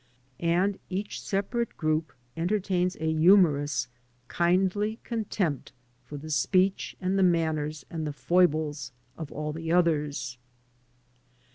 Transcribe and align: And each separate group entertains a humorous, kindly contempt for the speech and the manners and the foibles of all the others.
And 0.39 0.79
each 0.89 1.21
separate 1.21 1.77
group 1.77 2.11
entertains 2.35 2.97
a 2.99 3.13
humorous, 3.13 3.87
kindly 4.29 4.97
contempt 5.03 5.73
for 6.05 6.17
the 6.17 6.31
speech 6.31 6.95
and 6.99 7.19
the 7.19 7.21
manners 7.21 7.85
and 7.87 8.07
the 8.07 8.11
foibles 8.13 8.91
of 9.15 9.31
all 9.31 9.53
the 9.53 9.71
others. 9.71 10.39